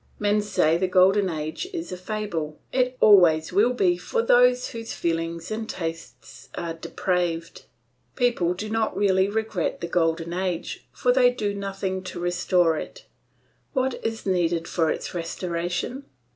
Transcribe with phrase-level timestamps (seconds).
[0.17, 4.93] Men say the golden age is a fable; it always will be for those whose
[4.95, 7.65] feelings and taste are depraved.
[8.15, 13.05] People do not really regret the golden age, for they do nothing to restore it.
[13.73, 16.05] What is needed for its restoration?